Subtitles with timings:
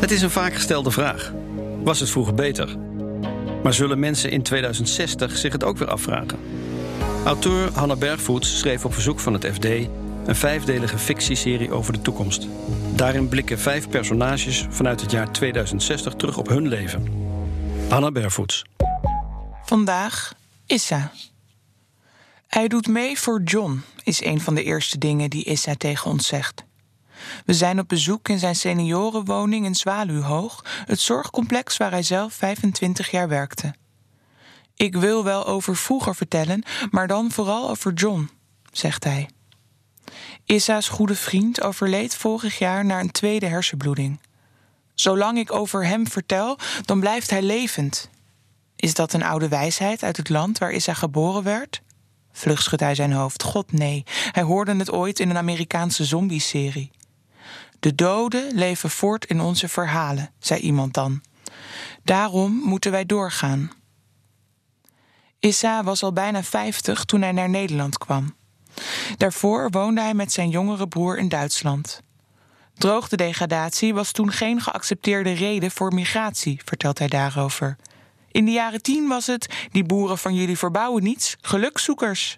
[0.00, 1.32] Het is een vaak gestelde vraag.
[1.82, 2.76] Was het vroeger beter?
[3.62, 6.38] Maar zullen mensen in 2060 zich het ook weer afvragen?
[7.24, 12.46] Auteur Hanna Bergvoets schreef op verzoek van het FD een vijfdelige fictieserie over de toekomst.
[12.94, 17.06] Daarin blikken vijf personages vanuit het jaar 2060 terug op hun leven.
[17.88, 18.64] Hanna Bergvoets.
[19.64, 20.32] Vandaag
[20.66, 21.12] Issa.
[22.46, 26.26] Hij doet mee voor John, is een van de eerste dingen die Issa tegen ons
[26.26, 26.65] zegt.
[27.44, 33.10] We zijn op bezoek in zijn seniorenwoning in Zwaluwhoog, het zorgcomplex waar hij zelf 25
[33.10, 33.74] jaar werkte.
[34.74, 38.30] Ik wil wel over vroeger vertellen, maar dan vooral over John,
[38.72, 39.28] zegt hij.
[40.44, 44.20] Issa's goede vriend overleed vorig jaar na een tweede hersenbloeding.
[44.94, 48.10] Zolang ik over hem vertel, dan blijft hij levend.
[48.76, 51.82] Is dat een oude wijsheid uit het land waar Issa geboren werd?
[52.32, 53.42] Vlug schudt hij zijn hoofd.
[53.42, 56.90] God nee, hij hoorde het ooit in een Amerikaanse zombie-serie.
[57.80, 61.22] De doden leven voort in onze verhalen, zei iemand dan.
[62.04, 63.70] Daarom moeten wij doorgaan.
[65.38, 68.34] Issa was al bijna 50 toen hij naar Nederland kwam.
[69.16, 72.02] Daarvoor woonde hij met zijn jongere broer in Duitsland.
[72.74, 77.76] Droogtedegradatie was toen geen geaccepteerde reden voor migratie, vertelt hij daarover.
[78.30, 82.36] In de jaren tien was het: die boeren van jullie verbouwen niets, gelukzoekers.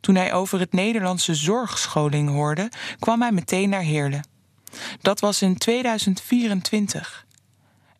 [0.00, 4.26] Toen hij over het Nederlandse zorgscholing hoorde, kwam hij meteen naar Heerlen.
[5.00, 7.26] Dat was in 2024.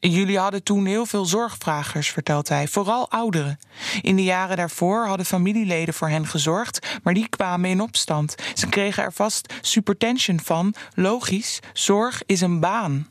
[0.01, 3.59] Jullie hadden toen heel veel zorgvragers, vertelt hij, vooral ouderen.
[4.01, 8.35] In de jaren daarvoor hadden familieleden voor hen gezorgd, maar die kwamen in opstand.
[8.55, 10.75] Ze kregen er vast supertension van.
[10.95, 13.09] Logisch, zorg is een baan.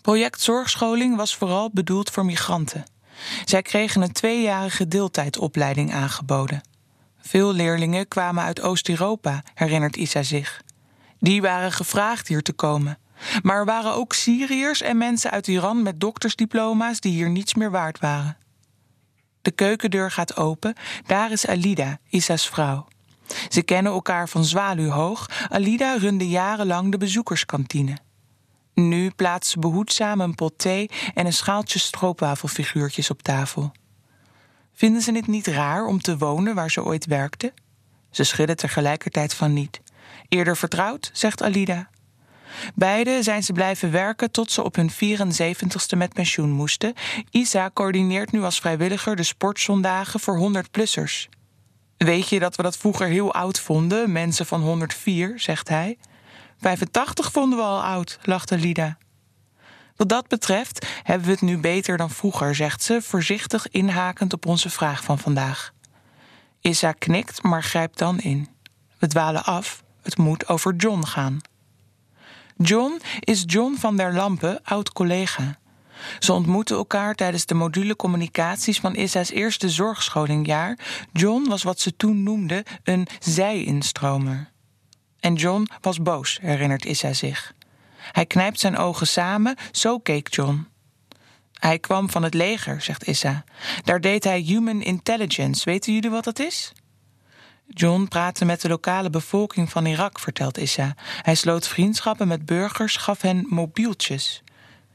[0.00, 2.84] Project Zorgscholing was vooral bedoeld voor migranten.
[3.44, 6.62] Zij kregen een tweejarige deeltijdopleiding aangeboden.
[7.20, 10.62] Veel leerlingen kwamen uit Oost-Europa, herinnert Isa zich.
[11.18, 12.98] Die waren gevraagd hier te komen.
[13.42, 17.70] Maar er waren ook Syriërs en mensen uit Iran met doktersdiploma's die hier niets meer
[17.70, 18.36] waard waren.
[19.42, 20.74] De keukendeur gaat open.
[21.06, 22.86] Daar is Alida, Isa's vrouw.
[23.48, 25.26] Ze kennen elkaar van Zwaluwhoog.
[25.48, 27.96] Alida runde jarenlang de bezoekerskantine.
[28.74, 33.72] Nu plaatst ze behoedzaam een pot thee en een schaaltje stroopwafelfiguurtjes op tafel.
[34.80, 37.52] Vinden ze het niet raar om te wonen waar ze ooit werkte?
[38.10, 39.80] Ze schudden tegelijkertijd van niet.
[40.28, 41.90] Eerder vertrouwd, zegt Alida.
[42.74, 46.94] Beiden zijn ze blijven werken tot ze op hun 74ste met pensioen moesten.
[47.30, 51.28] Isa coördineert nu als vrijwilliger de sportzondagen voor 100-plussers.
[51.96, 55.98] Weet je dat we dat vroeger heel oud vonden, mensen van 104, zegt hij.
[56.60, 58.98] 85 vonden we al oud, lachte Lida.
[60.00, 64.46] Wat dat betreft hebben we het nu beter dan vroeger, zegt ze, voorzichtig inhakend op
[64.46, 65.72] onze vraag van vandaag.
[66.60, 68.48] Issa knikt, maar grijpt dan in.
[68.98, 71.40] We dwalen af, het moet over John gaan.
[72.56, 75.58] John is John van der Lampen, oud collega.
[76.18, 80.78] Ze ontmoeten elkaar tijdens de module communicaties van Issa's eerste zorgscholingjaar.
[81.12, 84.50] John was wat ze toen noemden een zij-instromer.
[85.18, 87.54] En John was boos, herinnert Issa zich.
[88.12, 90.68] Hij knijpt zijn ogen samen, zo keek John.
[91.60, 93.44] Hij kwam van het leger, zegt Issa.
[93.84, 95.64] Daar deed hij human intelligence.
[95.64, 96.72] Weten jullie wat dat is?
[97.66, 100.94] John praatte met de lokale bevolking van Irak, vertelt Issa.
[101.22, 104.42] Hij sloot vriendschappen met burgers, gaf hen mobieltjes.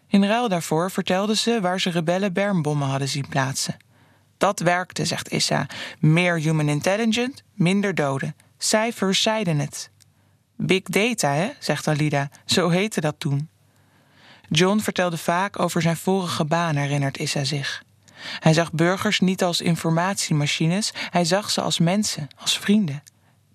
[0.07, 3.77] In ruil daarvoor vertelden ze waar ze rebellen bermbommen hadden zien plaatsen.
[4.37, 5.67] Dat werkte, zegt Issa.
[5.99, 8.35] Meer human intelligence, minder doden.
[8.57, 9.89] Cijfers zeiden het.
[10.57, 12.29] Big data, hè, zegt Alida.
[12.45, 13.49] Zo heette dat toen.
[14.49, 17.83] John vertelde vaak over zijn vorige baan, herinnert Issa zich.
[18.39, 23.03] Hij zag burgers niet als informatiemachines, hij zag ze als mensen, als vrienden.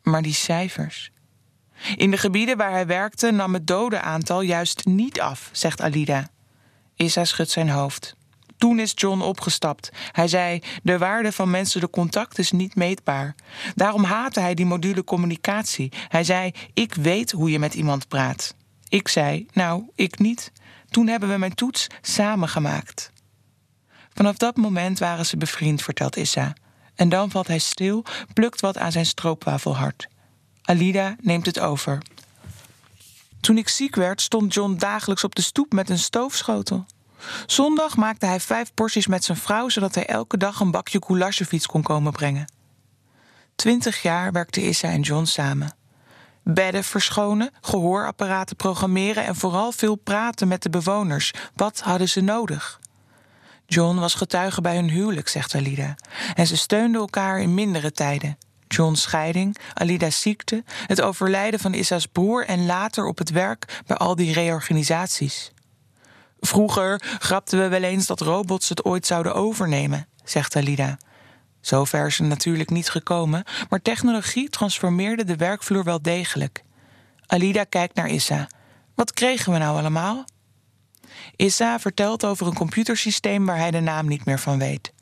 [0.02, 1.10] Maar die cijfers.
[1.96, 6.28] In de gebieden waar hij werkte nam het dodenaantal juist niet af, zegt Alida.
[6.96, 8.16] Issa schudt zijn hoofd.
[8.60, 9.90] Toen is John opgestapt.
[10.12, 13.34] Hij zei: De waarde van menselijke contact is niet meetbaar.
[13.74, 15.92] Daarom haatte hij die module communicatie.
[16.08, 18.54] Hij zei: Ik weet hoe je met iemand praat.
[18.88, 20.52] Ik zei: Nou, ik niet.
[20.88, 23.12] Toen hebben we mijn toets samen gemaakt.
[24.14, 26.52] Vanaf dat moment waren ze bevriend, vertelt Issa.
[26.94, 30.08] En dan valt hij stil, plukt wat aan zijn stroopwafelhart.
[30.62, 32.02] Alida neemt het over.
[33.40, 36.86] Toen ik ziek werd, stond John dagelijks op de stoep met een stoofschotel.
[37.46, 41.42] Zondag maakte hij vijf porties met zijn vrouw, zodat hij elke dag een bakje goulash
[41.66, 42.52] kon komen brengen.
[43.54, 45.74] Twintig jaar werkten Issa en John samen.
[46.42, 51.32] Bedden verschonen, gehoorapparaten programmeren en vooral veel praten met de bewoners.
[51.54, 52.80] Wat hadden ze nodig?
[53.66, 55.94] John was getuige bij hun huwelijk, zegt Alida.
[56.34, 58.38] En ze steunden elkaar in mindere tijden.
[58.68, 63.96] John's scheiding, Alida's ziekte, het overlijden van Issa's broer en later op het werk bij
[63.96, 65.52] al die reorganisaties.
[66.40, 70.98] Vroeger grapten we wel eens dat robots het ooit zouden overnemen, zegt Alida.
[71.60, 76.62] Zover is het natuurlijk niet gekomen, maar technologie transformeerde de werkvloer wel degelijk.
[77.26, 78.48] Alida kijkt naar Issa.
[78.94, 80.24] Wat kregen we nou allemaal?
[81.36, 84.92] Issa vertelt over een computersysteem waar hij de naam niet meer van weet.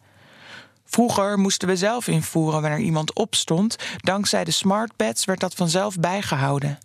[0.85, 3.77] Vroeger moesten we zelf invoeren wanneer iemand opstond.
[3.97, 6.79] Dankzij de smartbeds werd dat vanzelf bijgehouden.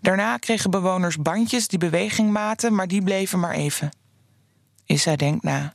[0.00, 3.90] Daarna kregen bewoners bandjes die beweging maten, maar die bleven maar even.
[4.86, 5.70] Issa denkt na.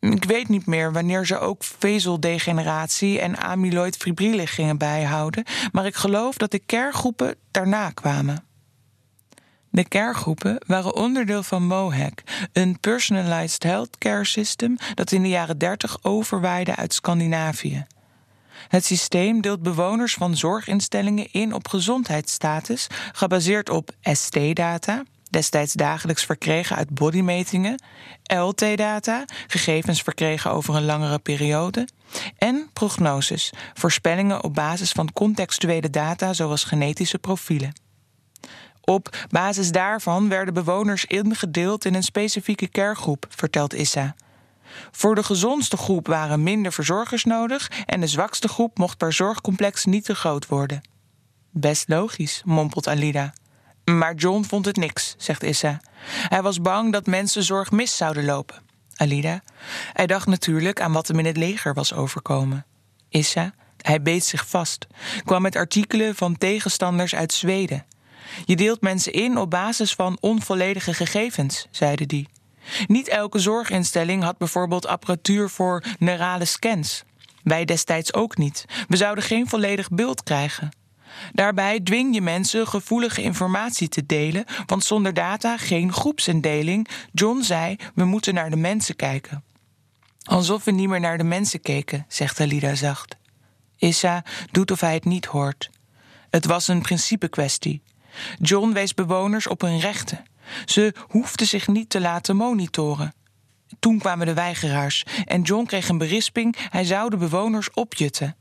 [0.00, 5.94] Ik weet niet meer wanneer ze ook vezeldegeneratie en amyloid fibrille gingen bijhouden, maar ik
[5.94, 8.44] geloof dat de kergroepen daarna kwamen.
[9.70, 12.22] De kergroepen waren onderdeel van MOHAC,
[12.52, 17.86] een personalized healthcare system dat in de jaren 30 overwaaide uit Scandinavië.
[18.68, 26.76] Het systeem deelt bewoners van zorginstellingen in op gezondheidsstatus, gebaseerd op ST-data, destijds dagelijks verkregen
[26.76, 27.82] uit bodymetingen,
[28.22, 31.88] LT-data, gegevens verkregen over een langere periode,
[32.38, 37.72] en prognoses, voorspellingen op basis van contextuele data zoals genetische profielen.
[38.80, 44.14] Op basis daarvan werden bewoners ingedeeld in een specifieke kergroep, vertelt Issa.
[44.90, 49.84] Voor de gezondste groep waren minder verzorgers nodig en de zwakste groep mocht per zorgcomplex
[49.84, 50.80] niet te groot worden.
[51.50, 53.32] Best logisch, mompelt Alida.
[53.84, 55.80] Maar John vond het niks, zegt Issa.
[56.06, 58.62] Hij was bang dat mensen zorg mis zouden lopen.
[58.96, 59.42] Alida.
[59.92, 62.66] Hij dacht natuurlijk aan wat hem in het leger was overkomen.
[63.08, 63.54] Issa.
[63.76, 64.86] Hij beet zich vast.
[65.24, 67.84] Kwam met artikelen van tegenstanders uit Zweden.
[68.44, 72.28] Je deelt mensen in op basis van onvolledige gegevens, zeiden die.
[72.86, 77.04] Niet elke zorginstelling had bijvoorbeeld apparatuur voor neurale scans.
[77.42, 78.64] Wij destijds ook niet.
[78.88, 80.70] We zouden geen volledig beeld krijgen.
[81.32, 86.88] Daarbij dwing je mensen gevoelige informatie te delen, want zonder data geen groepsindeling.
[87.12, 89.44] John zei: we moeten naar de mensen kijken.
[90.22, 93.16] Alsof we niet meer naar de mensen keken, zegt Alida zacht.
[93.76, 95.70] Issa doet of hij het niet hoort.
[96.30, 97.82] Het was een principekwestie.
[98.40, 100.24] John wees bewoners op hun rechten.
[100.64, 103.14] Ze hoefden zich niet te laten monitoren.
[103.78, 106.56] Toen kwamen de weigeraars en John kreeg een berisping.
[106.70, 108.36] Hij zou de bewoners opjutten.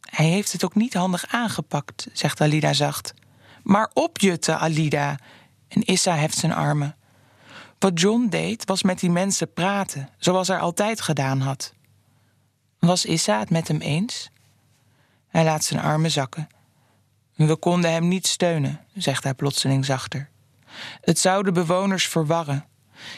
[0.00, 3.14] Hij heeft het ook niet handig aangepakt, zegt Alida zacht.
[3.62, 5.18] Maar opjutten, Alida.
[5.68, 6.96] En Issa heft zijn armen.
[7.78, 11.74] Wat John deed, was met die mensen praten, zoals hij altijd gedaan had.
[12.78, 14.30] Was Issa het met hem eens?
[15.28, 16.48] Hij laat zijn armen zakken.
[17.34, 20.30] We konden hem niet steunen, zegt hij plotseling zachter.
[21.00, 22.64] Het zou de bewoners verwarren.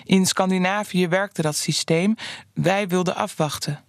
[0.05, 2.15] In Scandinavië werkte dat systeem,
[2.55, 3.85] wij wilden afwachten.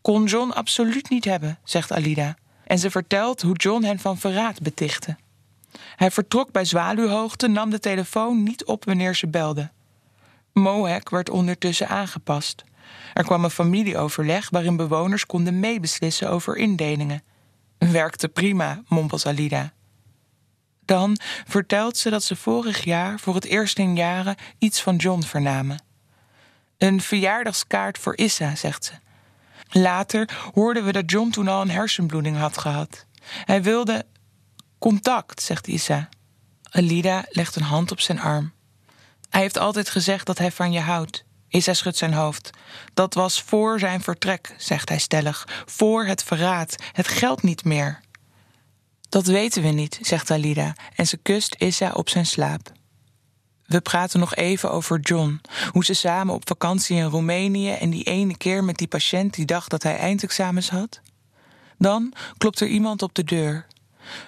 [0.00, 2.36] Kon John absoluut niet hebben, zegt Alida.
[2.64, 5.16] En ze vertelt hoe John hen van verraad betichtte.
[5.96, 9.72] Hij vertrok bij zwaluwhoogte, nam de telefoon niet op wanneer ze belden.
[10.52, 12.64] Mohawk werd ondertussen aangepast.
[13.14, 17.22] Er kwam een familieoverleg waarin bewoners konden meebeslissen over indelingen.
[17.78, 19.72] Werkte prima, mompelt Alida.
[20.86, 25.22] Dan vertelt ze dat ze vorig jaar voor het eerst in jaren iets van John
[25.22, 25.82] vernamen.
[26.78, 28.92] Een verjaardagskaart voor Issa, zegt ze.
[29.68, 33.06] Later hoorden we dat John toen al een hersenbloeding had gehad.
[33.44, 34.06] Hij wilde
[34.78, 36.08] contact, zegt Issa.
[36.70, 38.52] Alida legt een hand op zijn arm.
[39.30, 41.24] Hij heeft altijd gezegd dat hij van je houdt.
[41.48, 42.50] Issa schudt zijn hoofd.
[42.94, 45.48] Dat was voor zijn vertrek, zegt hij stellig.
[45.66, 46.76] Voor het verraad.
[46.92, 48.00] Het geldt niet meer.
[49.16, 52.72] Dat weten we niet, zegt Alida en ze kust Issa op zijn slaap.
[53.66, 55.40] We praten nog even over John.
[55.72, 59.44] Hoe ze samen op vakantie in Roemenië en die ene keer met die patiënt die
[59.44, 61.00] dacht dat hij eindexamens had.
[61.78, 63.66] Dan klopt er iemand op de deur.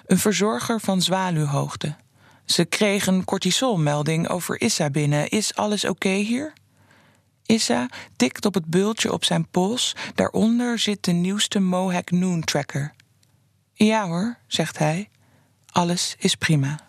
[0.05, 1.95] Een verzorger van zwaluwhoogte.
[2.45, 5.29] Ze kreeg een cortisolmelding over Issa binnen.
[5.29, 6.53] Is alles oké hier?
[7.45, 9.95] Issa tikt op het bultje op zijn pols.
[10.15, 12.97] Daaronder zit de nieuwste Mohawk Noon Tracker.
[13.87, 15.09] Ja hoor, zegt hij.
[15.71, 16.79] Alles is prima.